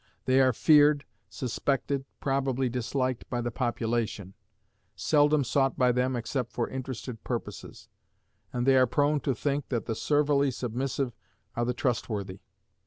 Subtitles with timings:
[0.25, 4.33] They are feared, suspected, probably disliked by the population;
[4.95, 7.87] seldom sought by them except for interested purposes;
[8.51, 11.13] and they are prone to think that the servilely submissive
[11.55, 12.39] are the trustworthy.